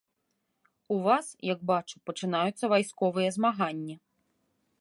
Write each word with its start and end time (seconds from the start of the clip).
У 0.95 0.97
вас, 1.07 1.25
як 1.51 1.59
бачу, 1.73 1.95
пачынаюцца 2.11 2.73
вайсковыя 2.75 3.29
змаганні. 3.37 3.95